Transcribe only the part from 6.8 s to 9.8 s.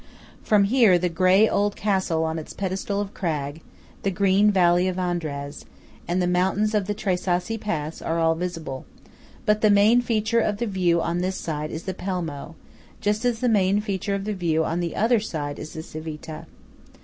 the Tre Sassi Pass are all visible; but the